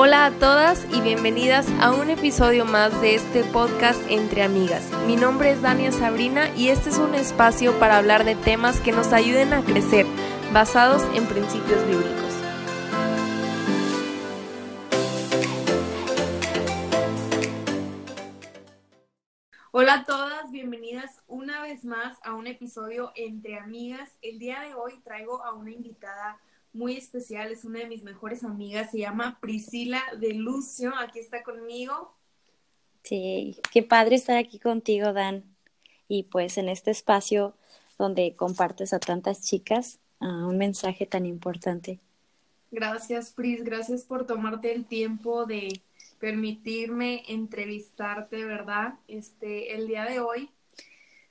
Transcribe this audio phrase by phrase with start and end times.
[0.00, 4.88] Hola a todas y bienvenidas a un episodio más de este podcast Entre Amigas.
[5.08, 8.92] Mi nombre es Dania Sabrina y este es un espacio para hablar de temas que
[8.92, 10.06] nos ayuden a crecer,
[10.52, 12.32] basados en principios bíblicos.
[19.72, 24.16] Hola a todas, bienvenidas una vez más a un episodio Entre Amigas.
[24.22, 26.38] El día de hoy traigo a una invitada
[26.72, 31.42] muy especial, es una de mis mejores amigas, se llama Priscila de Lucio, aquí está
[31.42, 32.14] conmigo.
[33.02, 35.44] Sí, qué padre estar aquí contigo, Dan.
[36.08, 37.54] Y pues en este espacio
[37.98, 42.00] donde compartes a tantas chicas un mensaje tan importante.
[42.70, 45.80] Gracias, Pris, gracias por tomarte el tiempo de
[46.18, 48.94] permitirme entrevistarte, ¿verdad?
[49.06, 50.50] Este, el día de hoy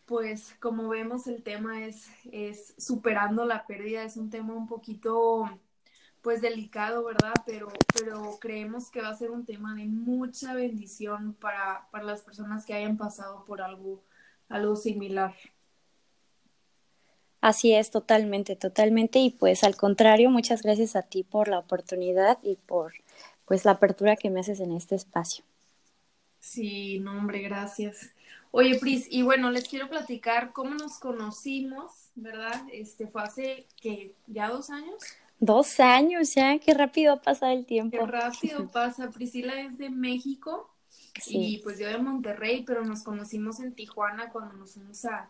[0.07, 5.45] pues como vemos el tema es, es superando la pérdida, es un tema un poquito
[6.21, 7.33] pues delicado, ¿verdad?
[7.45, 12.21] Pero, pero creemos que va a ser un tema de mucha bendición para, para las
[12.21, 14.01] personas que hayan pasado por algo,
[14.47, 15.35] algo similar.
[17.41, 19.19] Así es, totalmente, totalmente.
[19.19, 22.93] Y pues al contrario, muchas gracias a ti por la oportunidad y por
[23.45, 25.43] pues la apertura que me haces en este espacio.
[26.39, 28.16] Sí, no, hombre, gracias.
[28.51, 32.63] Oye, Pris, y bueno, les quiero platicar cómo nos conocimos, ¿verdad?
[32.71, 35.03] Este fue hace que ya dos años.
[35.39, 37.97] Dos años ya, qué rápido ha pasado el tiempo.
[37.97, 39.09] Qué rápido pasa.
[39.11, 40.73] Priscila es de México
[41.27, 45.29] y pues yo de Monterrey, pero nos conocimos en Tijuana cuando nos fuimos a,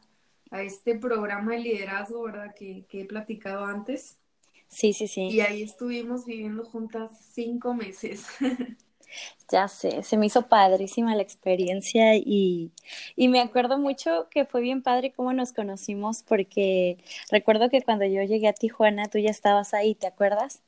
[0.51, 2.55] a este programa de liderazgo, ¿verdad?
[2.55, 4.17] Que, que he platicado antes.
[4.67, 5.27] Sí, sí, sí.
[5.27, 8.25] Y ahí estuvimos viviendo juntas cinco meses.
[9.51, 12.71] Ya sé, se me hizo padrísima la experiencia y,
[13.15, 16.97] y me acuerdo mucho que fue bien padre cómo nos conocimos porque
[17.31, 20.63] recuerdo que cuando yo llegué a Tijuana tú ya estabas ahí, ¿te acuerdas?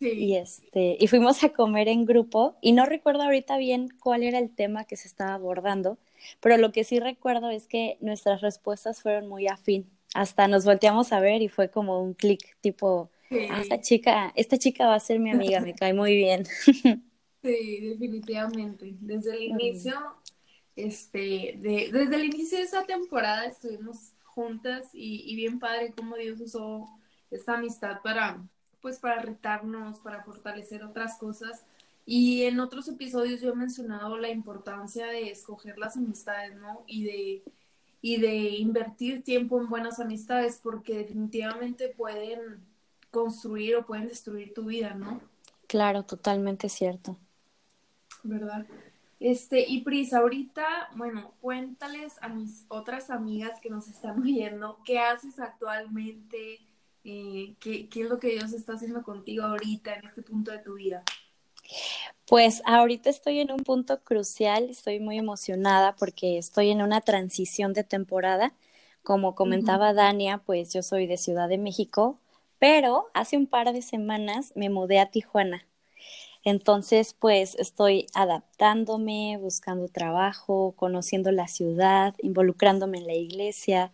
[0.00, 0.08] Sí.
[0.16, 4.38] Y este, y fuimos a comer en grupo y no recuerdo ahorita bien cuál era
[4.38, 5.98] el tema que se estaba abordando,
[6.40, 9.90] pero lo que sí recuerdo es que nuestras respuestas fueron muy afín.
[10.14, 13.10] Hasta nos volteamos a ver y fue como un clic tipo,
[13.48, 16.44] ah, esta chica, esta chica va a ser mi amiga, me cae muy bien.
[17.42, 18.96] Sí, definitivamente.
[19.00, 19.94] Desde el inicio,
[20.74, 26.16] este, de, desde el inicio de esa temporada estuvimos juntas y, y bien padre cómo
[26.16, 26.88] Dios usó
[27.30, 28.42] esta amistad para,
[28.80, 31.64] pues, para retarnos, para fortalecer otras cosas.
[32.04, 36.82] Y en otros episodios yo he mencionado la importancia de escoger las amistades, ¿no?
[36.86, 37.42] Y de,
[38.00, 42.66] y de invertir tiempo en buenas amistades, porque definitivamente pueden
[43.10, 45.20] construir o pueden destruir tu vida, ¿no?
[45.66, 47.18] Claro, totalmente cierto.
[48.22, 48.66] ¿Verdad?
[49.20, 55.00] Este, y Pris, ahorita, bueno, cuéntales a mis otras amigas que nos están viendo, ¿qué
[55.00, 56.60] haces actualmente?
[57.04, 60.58] Eh, ¿qué, ¿Qué es lo que Dios está haciendo contigo ahorita, en este punto de
[60.58, 61.02] tu vida?
[62.26, 67.72] Pues ahorita estoy en un punto crucial, estoy muy emocionada porque estoy en una transición
[67.72, 68.52] de temporada.
[69.02, 72.18] Como comentaba Dania, pues yo soy de Ciudad de México,
[72.58, 75.66] pero hace un par de semanas me mudé a Tijuana.
[76.44, 83.92] Entonces, pues estoy adaptándome, buscando trabajo, conociendo la ciudad, involucrándome en la iglesia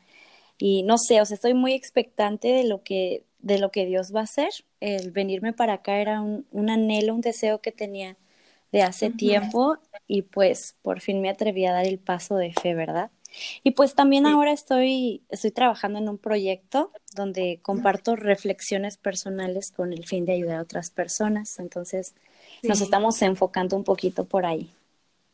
[0.58, 4.14] y no sé, o sea, estoy muy expectante de lo que de lo que Dios
[4.14, 4.50] va a hacer.
[4.80, 8.16] El venirme para acá era un, un anhelo, un deseo que tenía
[8.72, 9.76] de hace tiempo
[10.08, 13.10] y pues por fin me atreví a dar el paso de fe, ¿verdad?
[13.62, 19.92] Y pues también ahora estoy, estoy trabajando en un proyecto donde comparto reflexiones personales con
[19.92, 21.58] el fin de ayudar a otras personas.
[21.58, 22.14] Entonces,
[22.68, 24.70] nos estamos enfocando un poquito por ahí.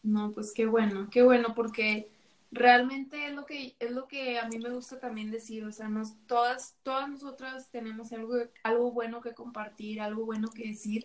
[0.03, 2.09] No, pues qué bueno, qué bueno, porque
[2.51, 5.89] realmente es lo que es lo que a mí me gusta también decir, o sea,
[5.89, 11.05] nos, todas todas nosotras tenemos algo algo bueno que compartir, algo bueno que decir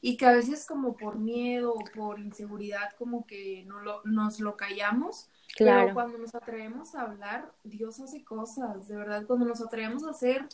[0.00, 4.40] y que a veces como por miedo o por inseguridad como que no lo, nos
[4.40, 5.82] lo callamos, claro.
[5.82, 10.10] pero cuando nos atrevemos a hablar, Dios hace cosas, de verdad, cuando nos atrevemos a
[10.10, 10.48] hacer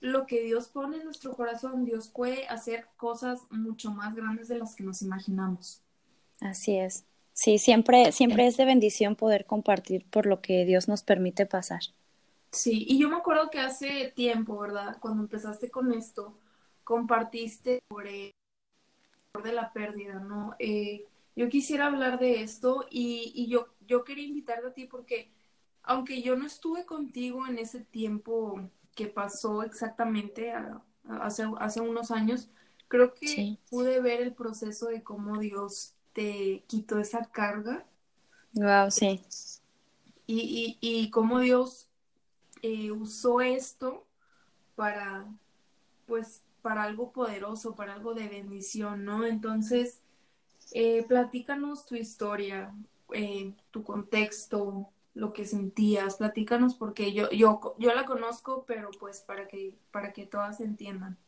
[0.00, 4.58] lo que Dios pone en nuestro corazón, Dios puede hacer cosas mucho más grandes de
[4.58, 5.82] las que nos imaginamos.
[6.40, 7.04] Así es.
[7.32, 11.80] Sí, siempre, siempre es de bendición poder compartir por lo que Dios nos permite pasar.
[12.50, 14.96] Sí, y yo me acuerdo que hace tiempo, ¿verdad?
[15.00, 16.34] Cuando empezaste con esto,
[16.84, 18.34] compartiste sobre
[19.42, 20.54] de la pérdida, ¿no?
[20.58, 21.04] Eh,
[21.36, 25.30] yo quisiera hablar de esto y, y yo, yo quería invitarte a ti porque
[25.82, 28.68] aunque yo no estuve contigo en ese tiempo
[28.98, 30.52] que pasó exactamente
[31.08, 32.50] hace, hace unos años,
[32.88, 37.86] creo que pude ver el proceso de cómo Dios te quitó esa carga.
[38.54, 39.20] Wow, sí.
[40.26, 41.88] Y, y, y cómo Dios
[42.62, 44.06] eh, usó esto
[44.76, 45.26] para,
[46.06, 49.26] pues, para algo poderoso, para algo de bendición, ¿no?
[49.26, 50.02] Entonces,
[50.72, 52.74] Eh, platícanos tu historia,
[53.14, 59.20] eh, tu contexto, lo que sentías, platícanos porque yo, yo, yo la conozco, pero pues
[59.20, 61.18] para que, para que todas entiendan.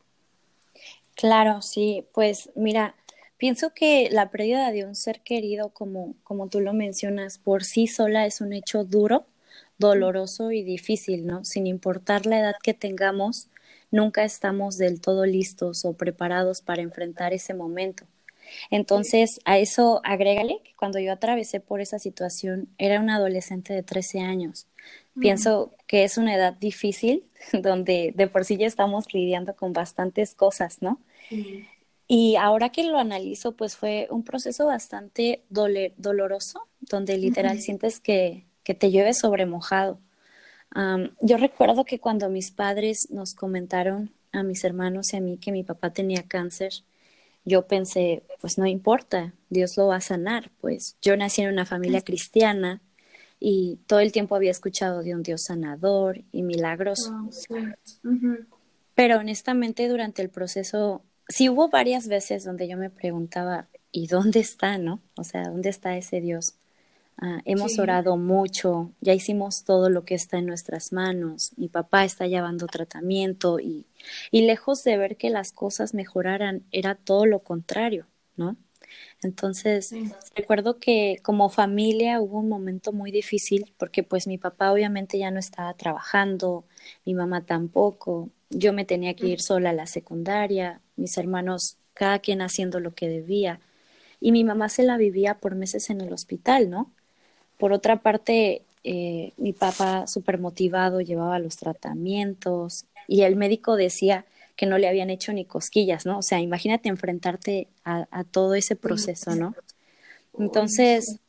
[1.15, 2.95] Claro, sí, pues mira,
[3.37, 7.85] pienso que la pérdida de un ser querido, como, como tú lo mencionas, por sí
[7.87, 9.25] sola es un hecho duro,
[9.77, 11.43] doloroso y difícil, ¿no?
[11.43, 13.49] Sin importar la edad que tengamos,
[13.91, 18.05] nunca estamos del todo listos o preparados para enfrentar ese momento.
[18.69, 23.83] Entonces, a eso agrégale que cuando yo atravesé por esa situación, era una adolescente de
[23.83, 24.67] 13 años.
[25.19, 30.33] Pienso que es una edad difícil, donde de por sí ya estamos lidiando con bastantes
[30.35, 30.99] cosas, ¿no?
[32.07, 38.45] Y ahora que lo analizo, pues fue un proceso bastante doloroso, donde literal sientes que,
[38.63, 39.99] que te llueve sobre mojado.
[41.21, 45.51] yo recuerdo que cuando mis padres nos comentaron a mis hermanos y a mí que
[45.51, 46.71] mi papá tenía cáncer,
[47.45, 51.65] yo pensé, pues no importa, Dios lo va a sanar, pues yo nací en una
[51.65, 52.81] familia cristiana
[53.39, 57.11] y todo el tiempo había escuchado de un Dios sanador y milagroso.
[58.93, 64.39] Pero honestamente durante el proceso, sí hubo varias veces donde yo me preguntaba, ¿y dónde
[64.39, 65.01] está, no?
[65.15, 66.55] O sea, ¿dónde está ese Dios?
[67.17, 71.51] Ah, hemos orado mucho, ya hicimos todo lo que está en nuestras manos.
[71.57, 73.85] Mi papá está llevando tratamiento y,
[74.31, 78.57] y lejos de ver que las cosas mejoraran, era todo lo contrario, ¿no?
[79.21, 79.93] Entonces,
[80.35, 85.31] recuerdo que como familia hubo un momento muy difícil porque pues mi papá obviamente ya
[85.31, 86.65] no estaba trabajando,
[87.05, 92.19] mi mamá tampoco, yo me tenía que ir sola a la secundaria, mis hermanos cada
[92.19, 93.59] quien haciendo lo que debía
[94.19, 96.91] y mi mamá se la vivía por meses en el hospital, ¿no?
[97.61, 104.25] Por otra parte, eh, mi papá súper motivado llevaba los tratamientos y el médico decía
[104.55, 106.17] que no le habían hecho ni cosquillas, ¿no?
[106.17, 109.53] O sea, imagínate enfrentarte a, todo ese proceso, ¿no?
[110.39, 111.19] Entonces,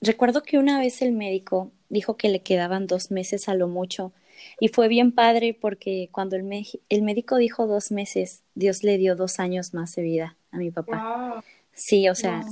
[0.00, 4.12] recuerdo que una vez el médico dijo que le quedaban dos meses a lo mucho
[4.60, 6.48] y fue bien padre porque cuando el,
[6.88, 10.70] el médico dijo dos meses, Dios le dio dos años más de vida a mi
[10.70, 11.42] papá.
[11.72, 12.44] Sí, o sea,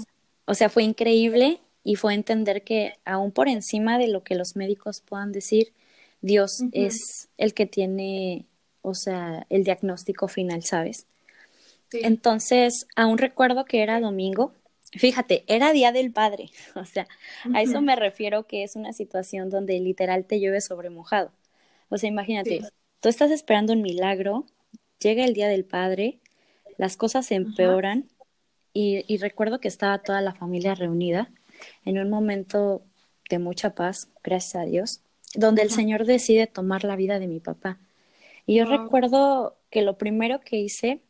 [0.45, 4.57] o sea, fue increíble y fue entender que aún por encima de lo que los
[4.57, 5.73] médicos puedan decir,
[6.21, 8.45] Dios es el que tiene,
[8.83, 11.07] o sea, el diagnóstico final, ¿sabes?
[11.91, 14.53] Entonces, aún recuerdo que era domingo.
[14.93, 16.51] Fíjate, era Día del Padre.
[16.75, 17.09] O sea,
[17.55, 21.33] a eso me refiero que es una situación donde literal te llueve sobre mojado.
[21.89, 22.65] O sea, imagínate,
[23.01, 24.45] tú estás esperando un milagro,
[24.99, 26.19] llega el Día del Padre,
[26.77, 28.11] las cosas se empeoran
[28.75, 31.31] y, y recuerdo que estaba toda la familia reunida
[31.85, 32.83] en un momento
[33.29, 35.01] de mucha paz, gracias a Dios,
[35.35, 37.79] donde el Señor decide tomar la vida de mi papá.
[38.47, 41.03] Y yo recuerdo que lo primero que hice,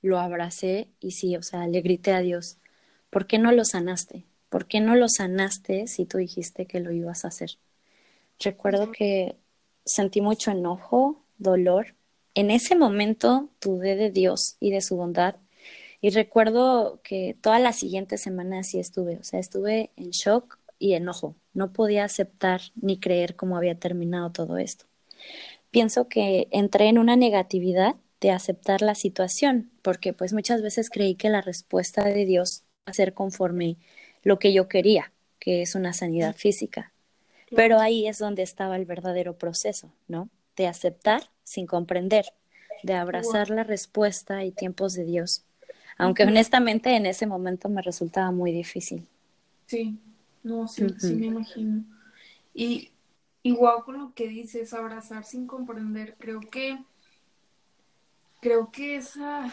[0.00, 2.58] lo abracé y sí, o sea, le grité a Dios,
[3.10, 4.24] ¿por qué no lo sanaste?
[4.48, 7.58] ¿Por qué no lo sanaste si tú dijiste que lo ibas a hacer?
[8.38, 9.36] Recuerdo que
[9.84, 11.94] sentí mucho enojo, dolor.
[12.34, 15.36] En ese momento dudé de Dios y de su bondad
[16.04, 20.92] y recuerdo que toda la siguiente semana así estuve, o sea, estuve en shock y
[20.92, 21.34] enojo.
[21.54, 24.84] No podía aceptar ni creer cómo había terminado todo esto.
[25.70, 31.14] Pienso que entré en una negatividad de aceptar la situación, porque pues muchas veces creí
[31.14, 33.78] que la respuesta de Dios iba a ser conforme
[34.22, 36.92] lo que yo quería, que es una sanidad física.
[37.56, 40.28] Pero ahí es donde estaba el verdadero proceso, ¿no?
[40.54, 42.26] De aceptar sin comprender,
[42.82, 45.44] de abrazar la respuesta y tiempos de Dios
[45.98, 49.06] aunque honestamente en ese momento me resultaba muy difícil.
[49.66, 49.98] Sí,
[50.42, 51.84] no, sí, sí me imagino.
[52.52, 52.90] Y
[53.42, 56.78] igual con lo que dices, abrazar sin comprender, creo que,
[58.40, 59.52] creo que esa,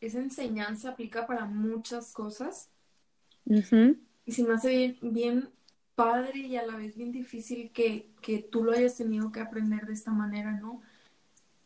[0.00, 2.68] esa enseñanza aplica para muchas cosas.
[3.46, 5.48] Y se me hace bien, bien
[5.94, 9.86] padre y a la vez bien difícil que, que tú lo hayas tenido que aprender
[9.86, 10.80] de esta manera, ¿no?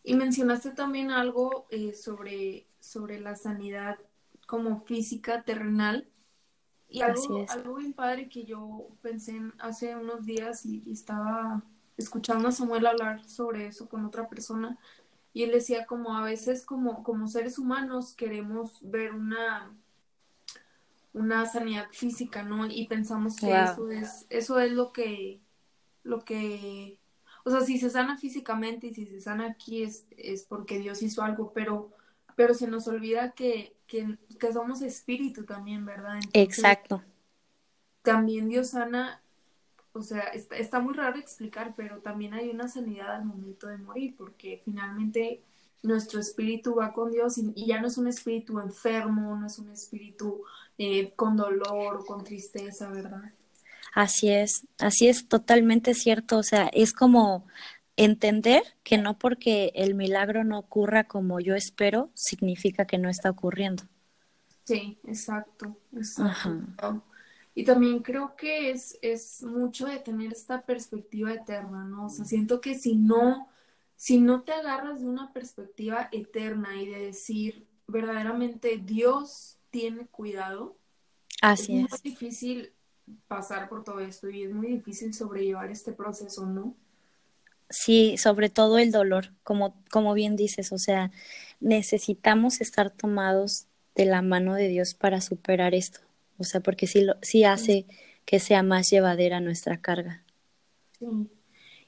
[0.03, 3.99] Y mencionaste también algo eh, sobre, sobre la sanidad
[4.47, 6.09] como física terrenal.
[6.89, 11.63] Y algo, algo bien padre que yo pensé hace unos días y, estaba
[11.97, 14.79] escuchando a Samuel hablar sobre eso con otra persona.
[15.33, 19.75] Y él decía como a veces como, como seres humanos queremos ver una,
[21.13, 22.67] una sanidad física, ¿no?
[22.67, 25.41] Y pensamos que eso es, eso es lo que,
[26.05, 27.01] lo que
[27.45, 31.03] o sea, si se sana físicamente y si se sana aquí es, es porque Dios
[31.03, 31.93] hizo algo, pero,
[32.37, 34.17] pero se nos olvida que, que,
[34.53, 36.21] somos espíritu también, ¿verdad?
[36.33, 37.03] Exacto.
[38.03, 39.21] También Dios sana,
[39.93, 43.79] o sea, está, está muy raro explicar, pero también hay una sanidad al momento de
[43.79, 45.43] morir, porque finalmente
[45.85, 49.71] nuestro espíritu va con Dios y, ya no es un espíritu enfermo, no es un
[49.71, 50.43] espíritu
[50.79, 53.33] eh, con dolor o con tristeza, ¿verdad?
[53.95, 56.39] Así es, así es totalmente cierto.
[56.39, 57.47] O sea, es como
[57.97, 63.31] entender que no porque el milagro no ocurra como yo espero, significa que no está
[63.31, 63.85] ocurriendo.
[64.65, 67.03] Sí, exacto, exacto.
[67.55, 72.07] Y también creo que es, es mucho de tener esta perspectiva eterna, ¿no?
[72.07, 73.49] O sea, siento que si no,
[73.95, 80.77] si no te agarras de una perspectiva eterna y de decir verdaderamente Dios tiene cuidado,
[81.43, 82.73] Así es, es muy difícil
[83.29, 86.75] pasar por todo esto y es muy difícil sobrellevar este proceso, ¿no?
[87.75, 91.11] Sí, sobre todo el dolor, como, como bien dices, o sea,
[91.61, 93.67] necesitamos estar tomados
[93.97, 96.01] de la mano de Dios para superar esto,
[96.39, 97.87] o sea, porque sí, lo, sí hace
[98.27, 100.23] que sea más llevadera nuestra carga.
[100.99, 101.07] Sí.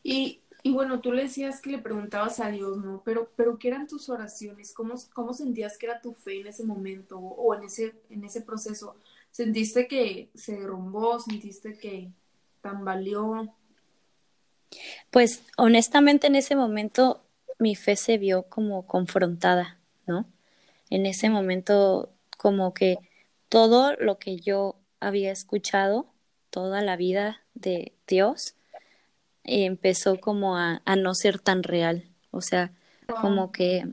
[0.03, 3.03] Y, y bueno, tú le decías que le preguntabas a Dios, ¿no?
[3.05, 4.73] Pero, pero ¿qué eran tus oraciones?
[4.73, 8.43] ¿Cómo, cómo sentías que era tu fe en ese momento o en ese, en ese
[8.43, 8.97] proceso?
[9.31, 11.21] ¿Sentiste que se derrumbó?
[11.21, 12.11] ¿Sentiste que
[12.61, 13.55] tambaleó?
[15.11, 17.23] Pues honestamente en ese momento
[17.59, 20.27] mi fe se vio como confrontada, ¿no?
[20.91, 22.99] En ese momento como que
[23.49, 26.07] todo lo que yo había escuchado
[26.51, 28.55] toda la vida de Dios
[29.45, 32.05] empezó como a, a no ser tan real.
[32.31, 32.73] O sea,
[33.21, 33.87] como que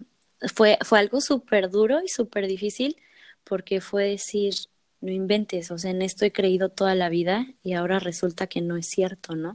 [0.54, 2.98] fue, fue algo súper duro y súper difícil
[3.44, 4.54] porque fue decir,
[5.04, 8.62] no inventes, o sea, en esto he creído toda la vida y ahora resulta que
[8.62, 9.54] no es cierto, ¿no?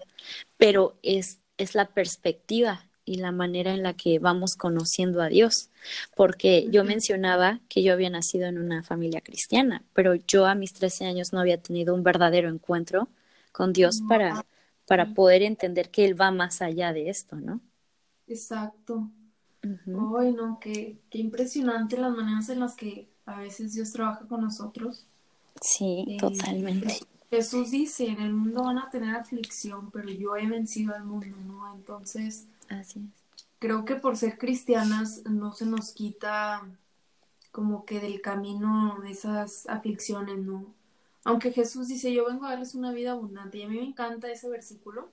[0.58, 5.70] Pero es, es la perspectiva y la manera en la que vamos conociendo a Dios,
[6.16, 10.74] porque yo mencionaba que yo había nacido en una familia cristiana, pero yo a mis
[10.74, 13.08] 13 años no había tenido un verdadero encuentro
[13.52, 14.44] con Dios para,
[14.86, 17.60] para poder entender que Él va más allá de esto, ¿no?
[18.26, 19.10] Exacto.
[20.18, 24.42] Ay, no, qué, qué impresionante las maneras en las que a veces Dios trabaja con
[24.42, 25.06] nosotros.
[25.60, 26.98] Sí, eh, totalmente.
[27.30, 31.36] Jesús dice, en el mundo van a tener aflicción, pero yo he vencido al mundo,
[31.46, 31.72] ¿no?
[31.74, 33.44] Entonces, Así es.
[33.58, 36.66] creo que por ser cristianas no se nos quita
[37.52, 40.74] como que del camino esas aflicciones, ¿no?
[41.24, 44.30] Aunque Jesús dice, yo vengo a darles una vida abundante, y a mí me encanta
[44.30, 45.10] ese versículo,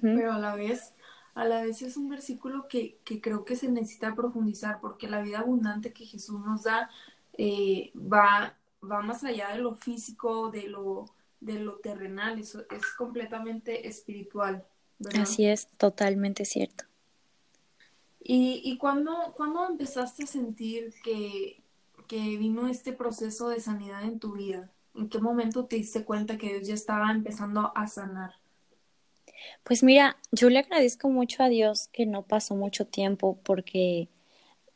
[0.00, 0.94] pero a la vez,
[1.34, 5.20] a la vez es un versículo que, que creo que se necesita profundizar, porque la
[5.20, 6.88] vida abundante que Jesús nos da
[7.36, 11.06] eh, va va más allá de lo físico, de lo,
[11.40, 14.64] de lo terrenal, eso es completamente espiritual.
[15.18, 16.84] Así es, totalmente cierto.
[18.22, 19.34] ¿Y, y cuándo,
[19.68, 21.60] empezaste a sentir que,
[22.06, 24.70] que vino este proceso de sanidad en tu vida?
[24.94, 28.34] ¿En qué momento te diste cuenta que Dios ya estaba empezando a sanar?
[29.64, 34.08] Pues mira, yo le agradezco mucho a Dios que no pasó mucho tiempo porque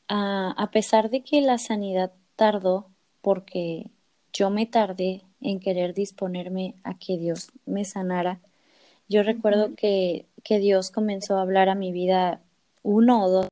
[0.09, 3.91] ah, a pesar de que la sanidad tardó, porque
[4.37, 8.41] yo me tardé en querer disponerme a que Dios me sanara.
[9.09, 12.43] Yo recuerdo que, que Dios comenzó a hablar a mi vida
[12.83, 13.49] uno o dos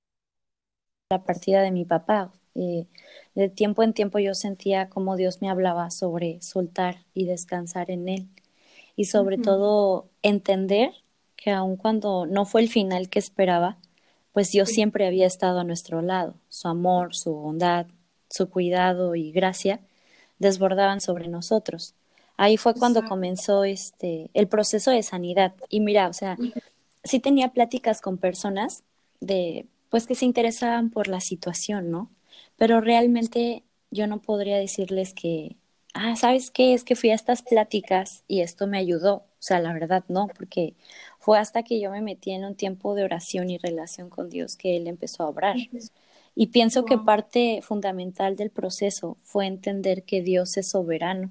[1.11, 2.33] la partida de mi papá.
[2.55, 2.87] Eh,
[3.35, 8.09] de tiempo en tiempo yo sentía como Dios me hablaba sobre soltar y descansar en
[8.09, 8.29] Él.
[8.95, 10.93] Y sobre todo entender
[11.37, 13.79] que aun cuando no fue el final que esperaba,
[14.33, 16.35] pues Dios siempre había estado a nuestro lado.
[16.49, 17.87] Su amor, su bondad,
[18.29, 19.81] su cuidado y gracia
[20.39, 21.95] desbordaban sobre nosotros.
[22.37, 25.55] Ahí fue cuando comenzó este el proceso de sanidad.
[25.69, 26.37] Y mira, o sea,
[27.05, 28.83] sí tenía pláticas con personas
[29.21, 32.11] de pues que se interesaban por la situación, ¿no?
[32.57, 35.57] Pero realmente yo no podría decirles que,
[35.95, 36.75] ah, ¿sabes qué?
[36.75, 39.15] Es que fui a estas pláticas y esto me ayudó.
[39.17, 40.75] O sea, la verdad no, porque
[41.21, 44.57] fue hasta que yo me metí en un tiempo de oración y relación con Dios
[44.57, 45.57] que Él empezó a obrar.
[46.35, 51.31] Y pienso que parte fundamental del proceso fue entender que Dios es soberano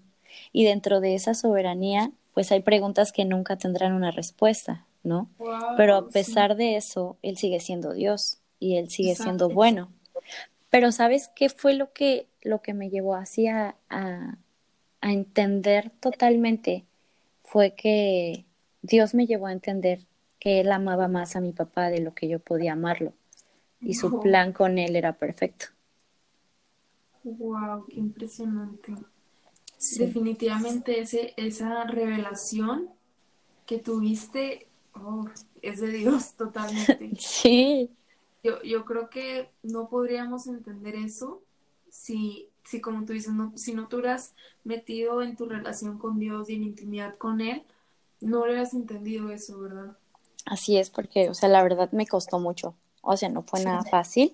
[0.51, 5.29] y dentro de esa soberanía pues hay preguntas que nunca tendrán una respuesta, ¿no?
[5.77, 9.91] Pero a pesar de eso, Él sigue siendo Dios y Él sigue siendo bueno.
[10.71, 14.37] Pero ¿sabes qué fue lo que, lo que me llevó así a, a,
[15.01, 16.85] a entender totalmente?
[17.43, 18.45] Fue que
[18.81, 19.99] Dios me llevó a entender
[20.39, 23.13] que Él amaba más a mi papá de lo que yo podía amarlo
[23.83, 25.67] y su plan con él era perfecto.
[27.23, 28.93] Wow, qué impresionante.
[29.97, 32.89] Definitivamente ese, esa revelación
[33.65, 35.25] que tuviste oh,
[35.61, 37.11] es de Dios totalmente.
[37.19, 37.89] Sí.
[38.43, 41.41] Yo, yo creo que no podríamos entender eso
[41.89, 44.33] si, si como tú dices, no, si no te hubieras
[44.65, 47.63] metido en tu relación con Dios y en intimidad con Él,
[48.19, 49.97] no hubieras entendido eso, ¿verdad?
[50.45, 52.75] Así es, porque, o sea, la verdad me costó mucho.
[53.03, 54.33] O sea, no fue nada fácil.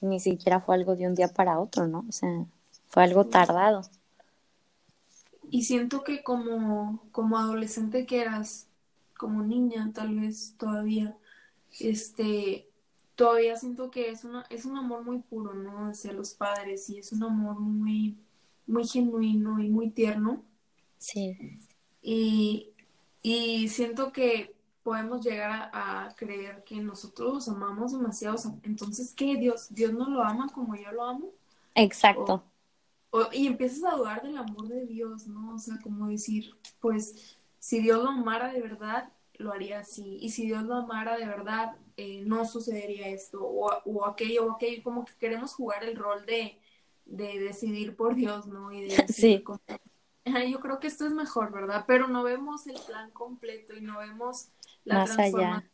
[0.00, 2.06] ni siquiera fue algo de un día para otro, ¿no?
[2.08, 2.46] O sea,
[2.88, 3.82] fue algo tardado.
[5.50, 8.68] Y siento que como, como adolescente que eras,
[9.18, 11.18] como niña tal vez todavía,
[11.80, 12.72] este,
[13.16, 15.88] todavía siento que es una, es un amor muy puro, ¿no?
[15.88, 18.18] Hacia los padres y es un amor muy,
[18.66, 20.46] muy genuino y muy tierno.
[20.98, 21.38] Sí.
[22.02, 22.74] Y,
[23.22, 24.55] y siento que
[24.86, 28.36] podemos llegar a, creer que nosotros los amamos demasiado.
[28.62, 29.36] Entonces, ¿qué?
[29.36, 31.32] Dios, Dios no lo ama como yo lo amo.
[31.74, 32.44] Exacto.
[33.32, 35.56] y empiezas a dudar del amor de Dios, ¿no?
[35.56, 40.18] O sea, como decir, pues, si Dios lo amara de verdad, lo haría así.
[40.20, 44.52] Y si Dios lo amara de verdad, eh, no sucedería esto o, o, aquello o
[44.52, 44.84] aquello.
[44.84, 46.60] Como que queremos jugar el rol de,
[47.06, 48.70] de decidir por Dios, ¿no?
[48.70, 49.42] Y de sí.
[50.48, 51.82] yo creo que esto es mejor, ¿verdad?
[51.88, 54.50] Pero no vemos el plan completo y no vemos
[54.86, 55.70] la Más allá.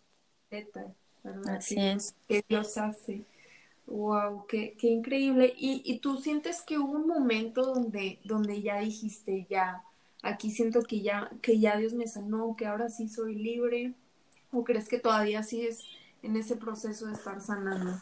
[1.49, 2.15] Así que, es.
[2.29, 3.25] Que Dios hace.
[3.87, 5.55] Wow, qué, qué increíble.
[5.57, 9.83] ¿Y, ¿Y, tú sientes que hubo un momento donde, donde ya dijiste, ya,
[10.23, 13.95] aquí siento que ya, que ya Dios me sanó, que ahora sí soy libre?
[14.51, 15.81] ¿O crees que todavía sigues
[16.23, 18.01] en ese proceso de estar sanando?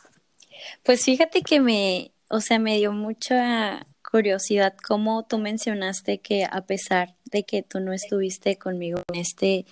[0.82, 6.62] Pues fíjate que me, o sea, me dio mucha curiosidad cómo tú mencionaste que a
[6.62, 9.66] pesar de que tú no estuviste conmigo en este,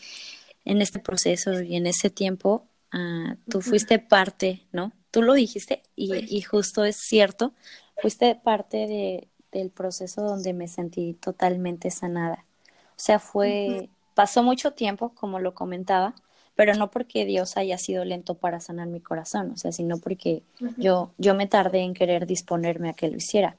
[0.68, 4.92] en este proceso y en ese tiempo, uh, tú fuiste parte, ¿no?
[5.10, 7.54] Tú lo dijiste y, y justo es cierto,
[7.96, 12.44] fuiste parte de, del proceso donde me sentí totalmente sanada.
[12.90, 16.14] O sea, fue, pasó mucho tiempo, como lo comentaba,
[16.54, 20.42] pero no porque Dios haya sido lento para sanar mi corazón, o sea, sino porque
[20.76, 23.56] yo, yo me tardé en querer disponerme a que lo hiciera.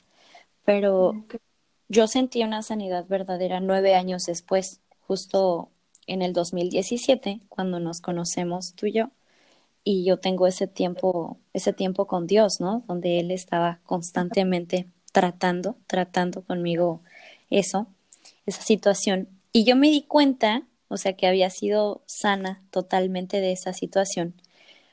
[0.66, 1.16] Pero
[1.88, 5.70] yo sentí una sanidad verdadera nueve años después, justo
[6.08, 9.12] en el 2017, cuando nos conocemos tú y yo,
[9.84, 12.84] y yo tengo ese tiempo, ese tiempo con Dios, ¿no?
[12.88, 17.02] Donde Él estaba constantemente tratando, tratando conmigo
[17.50, 17.88] eso,
[18.46, 19.30] esa situación.
[19.52, 24.34] Y yo me di cuenta o sea que había sido sana totalmente de esa situación.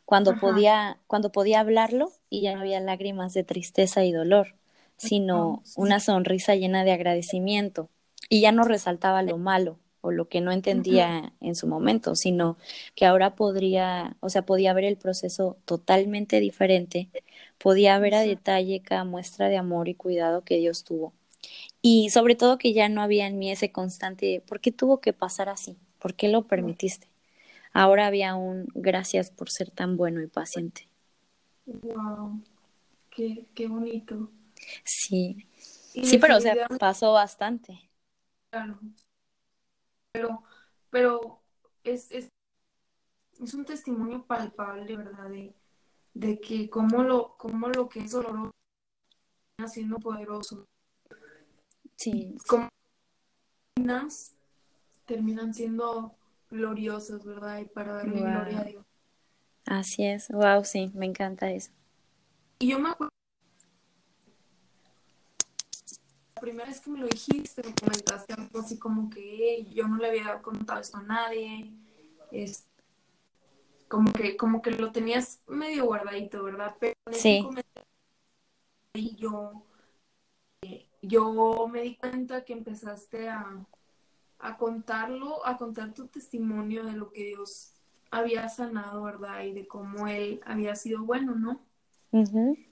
[0.05, 4.55] Cuando podía, cuando podía hablarlo y ya no había lágrimas de tristeza y dolor,
[4.99, 7.89] sino una sonrisa llena de agradecimiento.
[8.29, 12.57] Y ya no resaltaba lo malo o lo que no entendía en su momento, sino
[12.95, 17.11] que ahora podría, o sea, podía ver el proceso totalmente diferente,
[17.59, 21.13] podía ver a detalle cada muestra de amor y cuidado que Dios tuvo.
[21.83, 25.13] Y sobre todo que ya no había en mí ese constante, ¿por qué tuvo que
[25.13, 25.77] pasar así?
[25.99, 27.09] ¿Por qué lo permitiste?
[27.73, 30.89] Ahora había un gracias por ser tan bueno y paciente.
[31.67, 32.41] Wow,
[33.11, 34.31] qué, qué bonito.
[34.85, 35.47] Sí.
[36.03, 37.81] Sí, pero o sea, pasó bastante.
[38.51, 38.81] Claro.
[40.17, 40.43] Pero,
[40.89, 41.43] pero
[41.85, 42.31] es, es,
[43.39, 45.29] es un testimonio palpable, ¿verdad?
[45.29, 45.55] De,
[46.15, 48.51] de que como lo, como lo que es doloroso
[49.69, 50.65] siendo poderoso.
[51.97, 52.35] Sí.
[52.49, 52.71] Como
[55.05, 56.15] terminan siendo
[56.51, 57.59] gloriosos, ¿verdad?
[57.59, 58.87] Y para darle gloria a Dios.
[59.67, 61.73] Así es, wow, sí, me encanta eso.
[62.61, 63.17] Y yo me acuerdo, la
[66.41, 70.09] primera vez que me lo dijiste, me comentaste algo así como que yo no le
[70.09, 71.73] había contado esto a nadie,
[72.31, 72.67] es
[73.89, 76.77] como que, como que lo tenías medio guardadito, ¿verdad?
[76.79, 77.47] Pero sí.
[78.95, 79.63] y yo,
[80.63, 83.67] eh, yo me di cuenta que empezaste a,
[84.39, 87.73] a contarlo, a contar tu testimonio de lo que Dios
[88.11, 89.45] había sanado, ¿verdad?
[89.45, 91.61] Y de cómo Él había sido bueno, ¿no?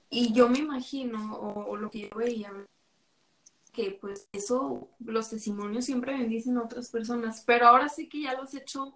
[0.09, 2.51] Y yo me imagino, o, lo que yo veía,
[3.75, 8.33] que pues eso, los testimonios siempre bendicen a otras personas, pero ahora sí que ya
[8.33, 8.95] lo has hecho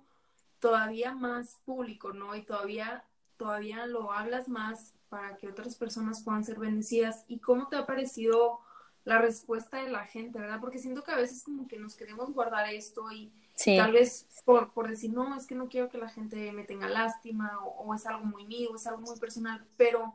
[0.60, 2.36] todavía más público, ¿no?
[2.36, 3.04] Y todavía,
[3.38, 7.26] todavía lo hablas más para que otras personas puedan ser bendecidas.
[7.28, 8.62] ¿Y cómo te ha parecido
[9.04, 10.60] la respuesta de la gente, ¿verdad?
[10.62, 13.34] Porque siento que a veces como que nos queremos guardar esto y
[13.66, 16.88] tal vez por, por decir, no, es que no quiero que la gente me tenga
[16.88, 20.14] lástima o, es algo muy mío, es algo muy personal, pero,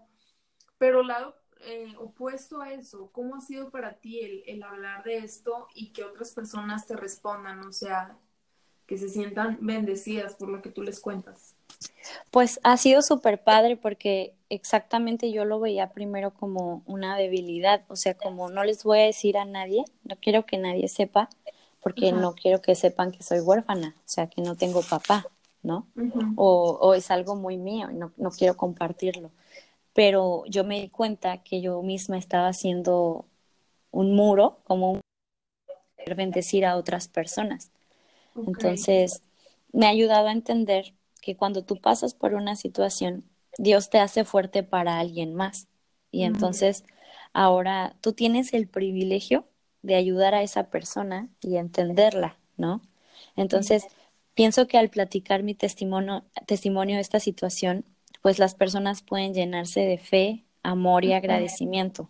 [0.79, 5.18] pero lado eh, opuesto a eso, ¿cómo ha sido para ti el, el hablar de
[5.18, 8.16] esto y que otras personas te respondan, o sea,
[8.87, 11.55] que se sientan bendecidas por lo que tú les cuentas?
[12.31, 17.96] Pues ha sido súper padre porque exactamente yo lo veía primero como una debilidad, o
[17.96, 21.29] sea, como no les voy a decir a nadie, no quiero que nadie sepa,
[21.83, 25.27] porque no quiero que sepan que soy huérfana, o sea, que no tengo papá,
[25.62, 25.87] ¿no?
[26.37, 29.31] o, o, es algo muy mío y no, no quiero compartirlo.
[29.94, 33.26] Pero yo me di cuenta que yo misma estaba haciendo
[33.92, 35.00] un muro, como un
[36.16, 37.70] bendecir a otras personas.
[38.46, 39.22] Entonces,
[39.72, 43.24] me ha ayudado a entender que cuando tú pasas por una situación,
[43.59, 45.68] Dios te hace fuerte para alguien más
[46.11, 46.85] Y entonces
[47.33, 49.46] ahora tú tienes el privilegio
[49.83, 52.83] de ayudar a esa persona y entenderla, ¿no?
[53.37, 53.87] Entonces,
[54.35, 57.85] pienso que al platicar mi testimonio, testimonio de esta situación,
[58.24, 62.08] pues las personas pueden llenarse de fe, amor y agradecimiento.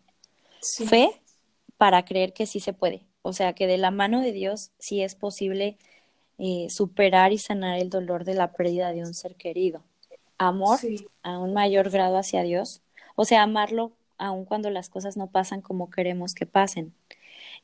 [0.60, 1.10] Fe
[1.76, 5.02] para creer que sí se puede, o sea, que de la mano de Dios sí
[5.02, 5.76] es posible
[6.38, 9.82] eh, superar y sanar el dolor de la pérdida de un ser querido.
[10.38, 10.78] Amor
[11.24, 12.80] a un mayor grado hacia Dios,
[13.16, 16.94] o sea, amarlo aun cuando las cosas no pasan como queremos que pasen.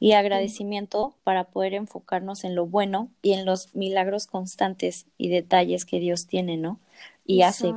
[0.01, 5.85] Y agradecimiento para poder enfocarnos en lo bueno y en los milagros constantes y detalles
[5.85, 6.81] que Dios tiene, ¿no?
[7.25, 7.75] Y hace.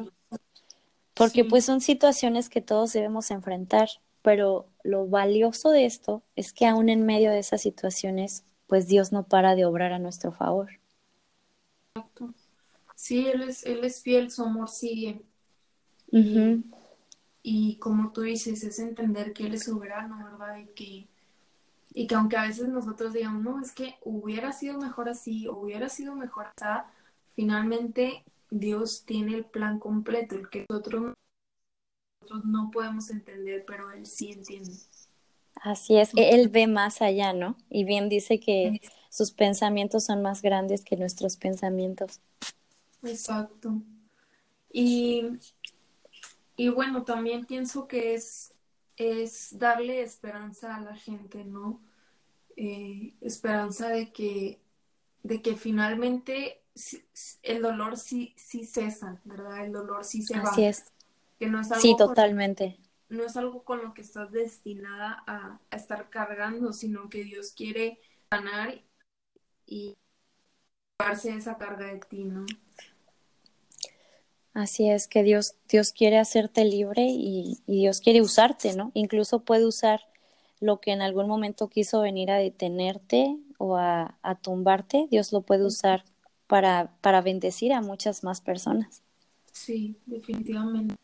[1.14, 3.90] Porque pues son situaciones que todos debemos enfrentar,
[4.22, 9.12] pero lo valioso de esto es que aún en medio de esas situaciones, pues Dios
[9.12, 10.80] no para de obrar a nuestro favor.
[11.96, 12.34] Exacto.
[12.96, 15.22] Sí, Él es, él es fiel, su amor sigue.
[17.42, 20.58] Y como tú dices, es entender que Él es soberano, ¿verdad?
[20.58, 21.08] Y que,
[21.94, 25.90] y que aunque a veces nosotros digamos, no, es que hubiera sido mejor así, hubiera
[25.90, 26.88] sido mejor así,
[27.36, 28.24] finalmente
[28.60, 31.14] Dios tiene el plan completo, el que nosotros,
[32.22, 34.74] nosotros no podemos entender, pero Él sí entiende.
[35.56, 37.58] Así es, Él ve más allá, ¿no?
[37.70, 42.20] Y bien dice que sus pensamientos son más grandes que nuestros pensamientos.
[43.04, 43.82] Exacto.
[44.72, 45.40] Y
[46.56, 48.54] y bueno, también pienso que es,
[48.96, 51.82] es darle esperanza a la gente, ¿no?
[52.56, 54.60] Eh, esperanza de que,
[55.24, 56.63] de que finalmente
[57.44, 59.66] el dolor sí, sí cesa, ¿verdad?
[59.66, 60.50] El dolor sí se va.
[60.50, 60.92] Así es.
[61.40, 62.78] Que no es algo sí, totalmente.
[63.10, 67.52] no es algo con lo que estás destinada a, a estar cargando, sino que Dios
[67.52, 68.00] quiere
[68.32, 68.82] ganar
[69.66, 69.96] y
[71.00, 72.46] llevarse esa carga de ti, ¿no?
[74.54, 78.92] Así es que Dios, Dios quiere hacerte libre y, Dios quiere usarte, ¿no?
[78.94, 80.02] Incluso puede usar
[80.60, 85.66] lo que en algún momento quiso venir a detenerte o a, tumbarte, Dios lo puede
[85.66, 86.04] usar
[86.48, 89.02] para, para bendecir a muchas más personas.
[89.52, 90.96] Sí, definitivamente.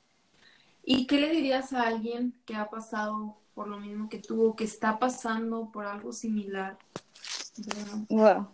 [0.83, 4.55] ¿Y qué le dirías a alguien que ha pasado por lo mismo que tú o
[4.55, 6.77] que está pasando por algo similar?
[8.09, 8.47] Wow.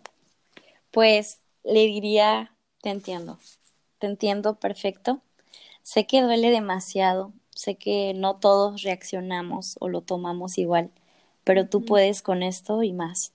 [0.90, 3.38] Pues le diría, te entiendo,
[3.98, 5.22] te entiendo perfecto.
[5.82, 10.90] Sé que duele demasiado, sé que no todos reaccionamos o lo tomamos igual,
[11.44, 13.32] pero tú puedes con esto y más.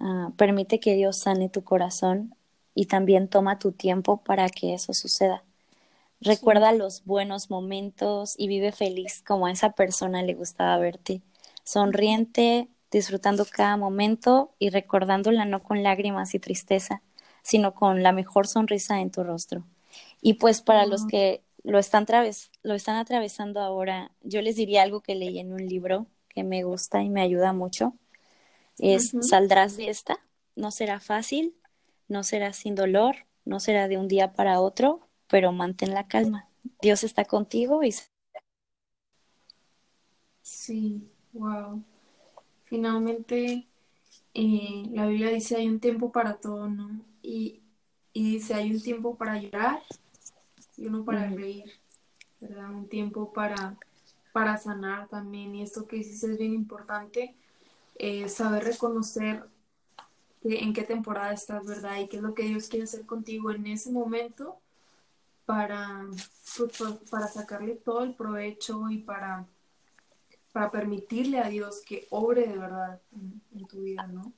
[0.00, 2.34] Ah, permite que Dios sane tu corazón
[2.78, 5.42] y también toma tu tiempo para que eso suceda.
[6.20, 11.20] Recuerda los buenos momentos y vive feliz como a esa persona le gustaba verte,
[11.64, 17.02] sonriente, disfrutando cada momento y recordándola no con lágrimas y tristeza,
[17.42, 19.64] sino con la mejor sonrisa en tu rostro.
[20.22, 22.06] Y pues para los que lo están,
[22.62, 26.62] lo están atravesando ahora, yo les diría algo que leí en un libro que me
[26.62, 27.94] gusta y me ayuda mucho.
[28.78, 30.20] Es, saldrás de esta,
[30.54, 31.56] no será fácil,
[32.08, 36.48] no será sin dolor, no será de un día para otro, pero mantén la calma.
[36.80, 37.94] Dios está contigo y...
[40.42, 41.82] Sí, wow.
[42.64, 43.66] Finalmente,
[44.34, 47.00] eh, la Biblia dice hay un tiempo para todo, ¿no?
[47.22, 47.60] Y,
[48.12, 49.82] y dice hay un tiempo para llorar
[50.76, 51.72] y uno para reír,
[52.40, 52.70] ¿verdad?
[52.70, 53.76] Un tiempo para,
[54.32, 55.54] para sanar también.
[55.54, 57.34] Y esto que dices es bien importante,
[57.96, 59.44] eh, saber reconocer
[60.42, 61.98] en qué temporada estás, ¿verdad?
[61.98, 64.56] Y qué es lo que Dios quiere hacer contigo en ese momento
[65.46, 66.06] para,
[66.56, 66.72] pues,
[67.10, 69.46] para sacarle todo el provecho y para,
[70.52, 73.00] para permitirle a Dios que obre de verdad
[73.54, 74.32] en tu vida, ¿no?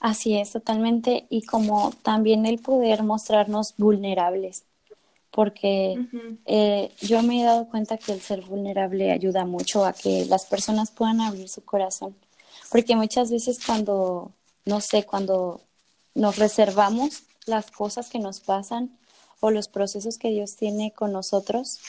[0.00, 1.26] Así es, totalmente.
[1.30, 4.64] Y como también el poder mostrarnos vulnerables
[5.32, 5.98] porque
[6.44, 10.44] eh, yo me he dado cuenta que el ser vulnerable ayuda mucho a que las
[10.44, 12.14] personas puedan abrir su corazón,
[12.70, 14.30] porque muchas veces cuando,
[14.64, 15.60] no sé, cuando
[16.14, 18.96] nos reservamos las cosas que nos pasan
[19.40, 21.80] o los procesos que Dios tiene con nosotros,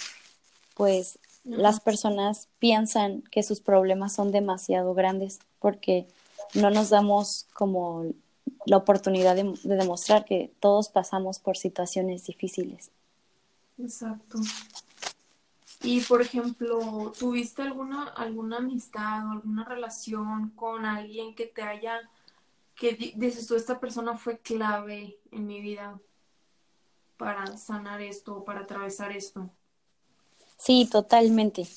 [0.76, 6.08] pues las personas piensan que sus problemas son demasiado grandes porque
[6.54, 8.06] no nos damos como
[8.66, 12.92] la oportunidad de demostrar que todos pasamos por situaciones difíciles.
[13.78, 14.40] Exacto.
[15.82, 22.10] Y por ejemplo, ¿tuviste alguna, alguna amistad o alguna relación con alguien que te haya,
[22.76, 26.00] que dices tú, esta persona fue clave en mi vida
[27.18, 29.50] para sanar esto, para atravesar esto?
[30.58, 31.68] Sí, totalmente.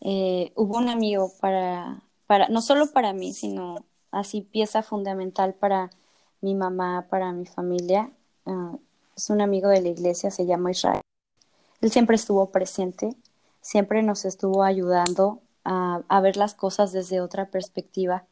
[0.00, 5.90] Eh, hubo un amigo para, para, no solo para mí, sino así pieza fundamental para
[6.40, 8.10] mi mamá, para mi familia.
[8.44, 8.76] Ah,
[9.16, 11.00] es un amigo de la iglesia, se llama Israel.
[11.80, 13.14] Él siempre estuvo presente,
[13.60, 18.24] siempre nos estuvo ayudando a, ver las cosas desde otra perspectiva,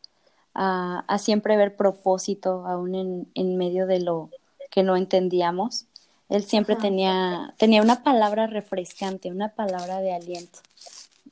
[0.55, 4.31] a, siempre ver propósito aún en, en, medio de lo
[4.71, 5.87] que no entendíamos.
[6.29, 10.61] Él siempre tenía, tenía una palabra refrescante, una palabra de aliento.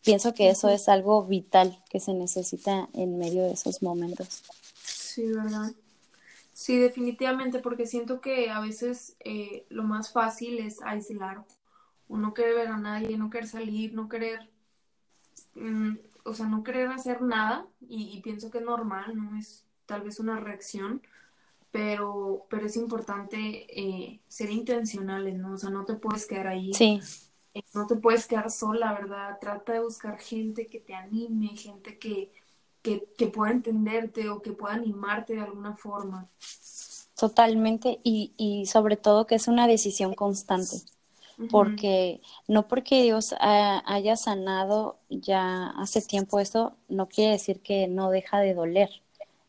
[0.05, 4.43] Pienso que eso es algo vital que se necesita en medio de esos momentos.
[4.83, 5.73] Sí, ¿verdad?
[6.53, 11.45] Sí, definitivamente, porque siento que a veces eh, lo más fácil es aislar
[12.09, 14.49] o no querer ver a nadie, no querer salir, no querer,
[15.55, 20.03] mm, o sea, no querer hacer nada y, pienso que es normal, no es tal
[20.03, 21.03] vez una reacción,
[21.71, 25.55] pero, pero es importante eh, ser intencionales, ¿no?
[25.55, 26.73] O sea, no te puedes quedar ahí.
[26.75, 27.01] Sí.
[27.55, 29.39] Eh, no te puedes quedar sola, ¿verdad?
[29.41, 32.33] Trata de buscar gente que te anime, gente que,
[32.83, 36.29] que, que pueda entenderte o que pueda animarte de alguna forma.
[37.17, 40.83] Totalmente, y, y sobre todo que es una decisión constante
[41.51, 48.11] porque no porque Dios haya sanado ya hace tiempo esto, no quiere decir que no
[48.11, 48.91] deja de doler,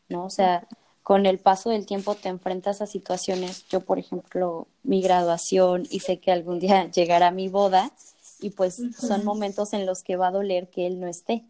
[0.08, 0.24] ¿no?
[0.24, 0.66] O sea,
[1.02, 6.00] con el paso del tiempo te enfrentas a situaciones, yo por ejemplo, mi graduación y
[6.00, 7.92] sé que algún día llegará mi boda
[8.40, 11.44] y pues son momentos en los que va a doler que Él no esté,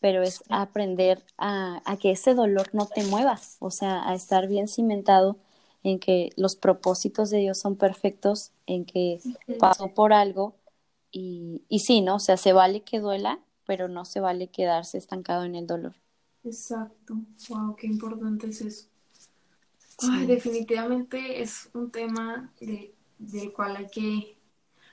[0.00, 4.48] pero es aprender a, a que ese dolor no te mueva, o sea, a estar
[4.48, 5.36] bien cimentado
[5.84, 9.20] en que los propósitos de Dios son perfectos, en que
[9.60, 10.56] pasó por algo
[11.12, 12.16] y, y sí, ¿no?
[12.16, 15.94] O sea, se vale que duela, pero no se vale quedarse estancado en el dolor.
[16.44, 17.14] Exacto.
[17.48, 18.88] Wow, qué importante es eso.
[19.98, 24.36] Ay, definitivamente es un tema de, del cual hay que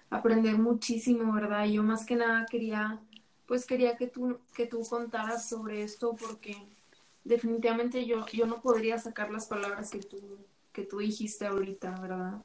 [0.09, 1.65] aprender muchísimo, ¿verdad?
[1.65, 3.01] Yo más que nada quería,
[3.47, 6.55] pues quería que tú, que tú contaras sobre esto porque
[7.23, 10.19] definitivamente yo, yo no podría sacar las palabras que tú
[10.71, 12.43] que tú dijiste ahorita, ¿verdad?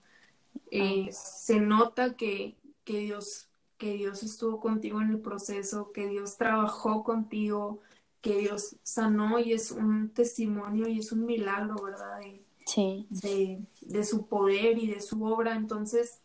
[0.70, 6.36] Eh, se nota que, que, Dios, que Dios estuvo contigo en el proceso, que Dios
[6.36, 7.80] trabajó contigo,
[8.20, 12.18] que Dios sanó y es un testimonio y es un milagro, ¿verdad?
[12.18, 13.06] De, sí.
[13.10, 15.54] de, de su poder y de su obra.
[15.54, 16.20] Entonces,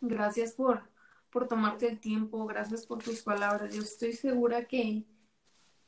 [0.00, 0.82] gracias por,
[1.30, 3.74] por tomarte el tiempo, gracias por tus palabras.
[3.74, 5.04] Yo estoy segura que,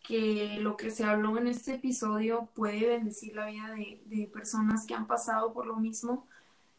[0.05, 4.95] que lo que se habló en este episodio puede bendecir la vida de, personas que
[4.95, 6.29] han pasado por lo mismo.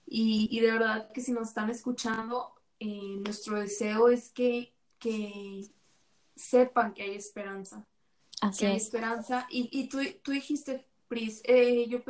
[0.05, 5.65] Y, de verdad que si nos están escuchando, eh, nuestro deseo es que, que,
[6.35, 7.83] sepan que hay esperanza.
[8.41, 9.47] Así que hay esperanza.
[9.49, 12.03] Y, y tú, tú dijiste, Pris, eh, yo,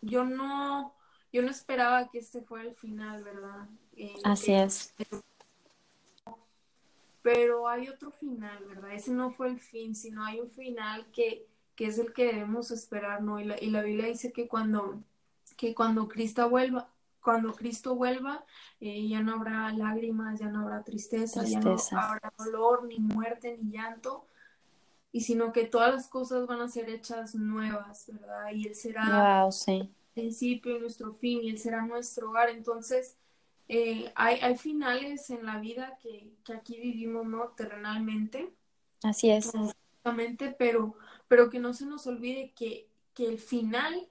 [0.00, 0.94] yo, no,
[1.30, 3.68] yo no esperaba que este fuera el final, ¿verdad?
[3.96, 4.94] Eh, Así es
[7.24, 8.92] pero hay otro final, ¿verdad?
[8.92, 12.70] Ese no fue el fin, sino hay un final que, que es el que debemos
[12.70, 13.40] esperar, ¿no?
[13.40, 15.02] Y la, y la Biblia dice que cuando,
[15.56, 16.90] que cuando Cristo vuelva,
[17.22, 18.44] cuando Cristo vuelva,
[18.78, 23.56] eh, ya no habrá lágrimas, ya no habrá tristeza, ya no habrá dolor, ni muerte,
[23.58, 24.26] ni llanto,
[25.10, 28.52] y sino que todas las cosas van a ser hechas nuevas, ¿verdad?
[28.52, 29.90] Y Él será wow, sí.
[30.12, 32.50] principio, nuestro fin, y Él será nuestro hogar.
[32.50, 33.16] Entonces,
[33.68, 37.48] eh, hay, hay, finales en la vida que, que, aquí vivimos, ¿no?
[37.50, 38.52] Terrenalmente.
[39.02, 39.52] Así es.
[40.58, 40.94] Pero,
[41.28, 44.08] pero que no se nos olvide que, que el final,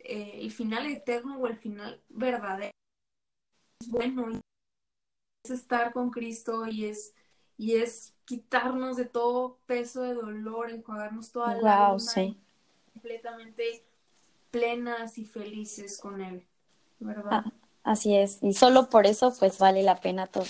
[0.00, 2.72] eh, el final eterno o el final verdadero
[3.80, 4.40] es bueno.
[5.44, 7.14] Es estar con Cristo y es,
[7.56, 12.38] y es quitarnos de todo peso de dolor, enjuagarnos toda la wow, sí.
[12.92, 13.84] completamente
[14.50, 16.46] plenas y felices con Él,
[17.00, 17.44] ¿verdad?
[17.46, 17.52] Ah,
[17.84, 20.46] Así es, y solo por eso pues vale la pena todo.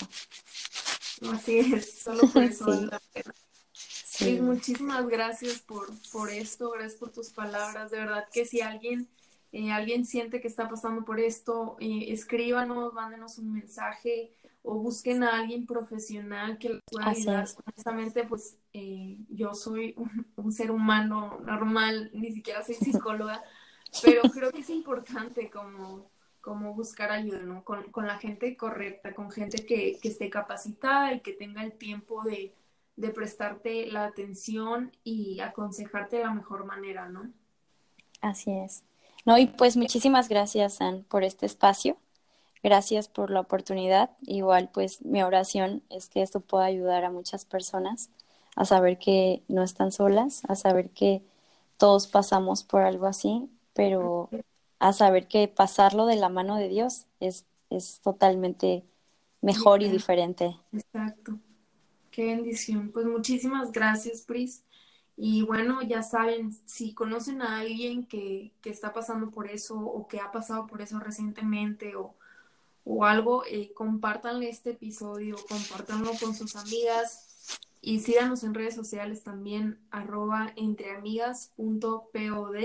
[1.31, 3.33] Así es, solo por eso vale la pena.
[3.73, 4.39] Sí.
[4.39, 7.89] muchísimas gracias por, por esto, gracias por tus palabras.
[7.89, 9.07] De verdad que si alguien,
[9.51, 15.23] eh, alguien siente que está pasando por esto, eh, escríbanos, mándenos un mensaje o busquen
[15.23, 17.47] a alguien profesional que les pueda ayudar.
[17.65, 23.43] Honestamente, pues eh, yo soy un, un, ser humano normal, ni siquiera soy psicóloga,
[24.03, 26.12] pero creo que es importante como
[26.43, 27.63] cómo buscar ayuda, ¿no?
[27.63, 31.71] Con, con la gente correcta, con gente que, que, esté capacitada y que tenga el
[31.71, 32.53] tiempo de,
[32.97, 37.31] de prestarte la atención y aconsejarte de la mejor manera, ¿no?
[38.19, 38.83] Así es.
[39.25, 41.95] No, y pues muchísimas gracias, San, por este espacio.
[42.61, 44.09] Gracias por la oportunidad.
[44.23, 48.09] Igual, pues mi oración es que esto pueda ayudar a muchas personas
[48.57, 51.23] a saber que no están solas, a saber que
[51.77, 54.29] todos pasamos por algo así, pero
[54.83, 58.85] a saber que pasarlo de la mano de Dios es, es totalmente
[59.41, 60.59] mejor y diferente.
[60.73, 61.39] Exacto.
[62.11, 62.91] Qué bendición.
[62.91, 64.65] Pues muchísimas gracias, Pris.
[65.15, 70.07] Y bueno, ya saben, si conocen a alguien que, que está pasando por eso o
[70.07, 72.15] que ha pasado por eso recientemente o,
[72.83, 77.29] o algo, eh, compártanle este episodio, compártanlo con sus amigas
[77.81, 82.55] Y síganos en redes sociales también, arroba entreamigas.pod.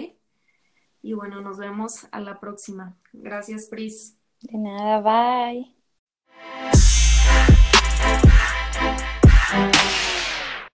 [1.02, 2.96] Y bueno, nos vemos a la próxima.
[3.12, 4.16] Gracias, Pris.
[4.42, 5.77] De nada, bye.